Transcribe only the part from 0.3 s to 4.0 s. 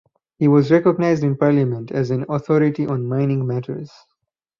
He was recognised in parliament as an authority on mining matters.